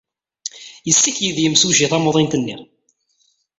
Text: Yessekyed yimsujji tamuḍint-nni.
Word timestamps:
Yessekyed 0.87 1.37
yimsujji 1.41 1.87
tamuḍint-nni. 1.91 2.57